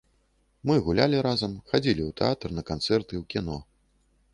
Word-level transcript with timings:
Мы 0.69 0.75
гулялі 0.87 1.21
разам, 1.29 1.53
хадзілі 1.73 2.03
ў 2.09 2.19
тэатр, 2.23 2.47
на 2.61 2.67
канцэрты, 2.71 3.13
у 3.23 3.33
кіно. 3.37 3.65